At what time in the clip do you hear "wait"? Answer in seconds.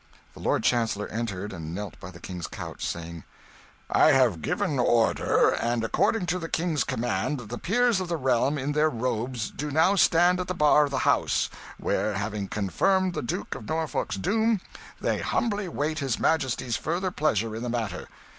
15.69-15.99